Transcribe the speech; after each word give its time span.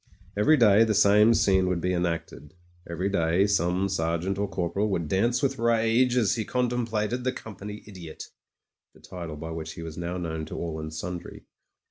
Every 0.35 0.57
day 0.57 0.83
the 0.83 0.95
same 0.95 1.35
scene 1.35 1.67
would 1.67 1.79
be 1.79 1.93
enacted; 1.93 2.55
every 2.89 3.05
64 3.05 3.07
MEN, 3.07 3.11
WOMEN 3.11 3.35
AND 3.35 3.41
GUNS 3.43 3.51
day 3.51 3.53
some 3.53 3.89
sergeant 3.89 4.37
or 4.39 4.47
corporal 4.49 4.89
would 4.89 5.07
dance 5.07 5.43
with 5.43 5.59
rage 5.59 6.17
as 6.17 6.33
he 6.37 6.43
contemplated 6.43 7.23
the 7.23 7.31
Company 7.31 7.83
Idiot— 7.85 8.23
^the 8.97 9.07
title 9.07 9.35
by 9.35 9.51
which 9.51 9.73
he 9.73 9.83
was 9.83 9.99
now 9.99 10.17
known 10.17 10.45
to 10.45 10.57
all 10.57 10.79
and 10.79 10.91
sundry. 10.91 11.43